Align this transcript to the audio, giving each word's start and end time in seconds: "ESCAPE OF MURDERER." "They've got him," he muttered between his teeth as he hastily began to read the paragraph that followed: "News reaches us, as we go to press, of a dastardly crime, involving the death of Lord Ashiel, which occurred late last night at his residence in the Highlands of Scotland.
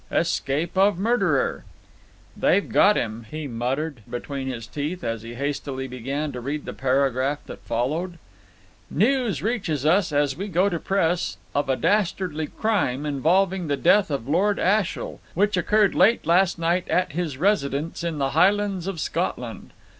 "ESCAPE 0.09 0.75
OF 0.75 0.97
MURDERER." 0.97 1.63
"They've 2.35 2.67
got 2.67 2.95
him," 2.95 3.27
he 3.29 3.45
muttered 3.47 4.01
between 4.09 4.47
his 4.47 4.65
teeth 4.65 5.03
as 5.03 5.21
he 5.21 5.35
hastily 5.35 5.87
began 5.87 6.31
to 6.31 6.41
read 6.41 6.65
the 6.65 6.73
paragraph 6.73 7.37
that 7.45 7.61
followed: 7.65 8.17
"News 8.89 9.43
reaches 9.43 9.85
us, 9.85 10.11
as 10.11 10.35
we 10.35 10.47
go 10.47 10.69
to 10.69 10.79
press, 10.79 11.37
of 11.53 11.69
a 11.69 11.75
dastardly 11.75 12.47
crime, 12.47 13.05
involving 13.05 13.67
the 13.67 13.77
death 13.77 14.09
of 14.09 14.27
Lord 14.27 14.57
Ashiel, 14.57 15.21
which 15.35 15.55
occurred 15.55 15.93
late 15.93 16.25
last 16.25 16.57
night 16.57 16.87
at 16.89 17.11
his 17.11 17.37
residence 17.37 18.03
in 18.03 18.17
the 18.17 18.31
Highlands 18.31 18.87
of 18.87 18.99
Scotland. 18.99 19.69